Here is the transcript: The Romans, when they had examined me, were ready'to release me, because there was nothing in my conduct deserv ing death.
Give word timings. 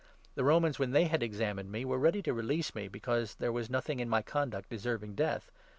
The 0.33 0.43
Romans, 0.43 0.79
when 0.79 0.93
they 0.93 1.03
had 1.03 1.21
examined 1.21 1.71
me, 1.71 1.85
were 1.85 1.99
ready'to 1.99 2.33
release 2.33 2.73
me, 2.73 2.87
because 2.87 3.35
there 3.35 3.51
was 3.51 3.69
nothing 3.69 3.99
in 3.99 4.09
my 4.09 4.23
conduct 4.23 4.67
deserv 4.71 5.03
ing 5.03 5.13
death. 5.13 5.51